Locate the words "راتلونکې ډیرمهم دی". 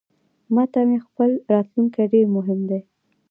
1.51-2.79